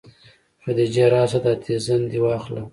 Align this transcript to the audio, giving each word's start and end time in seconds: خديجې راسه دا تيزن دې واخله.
خديجې 0.63 1.05
راسه 1.13 1.39
دا 1.45 1.53
تيزن 1.63 2.01
دې 2.11 2.19
واخله. 2.25 2.61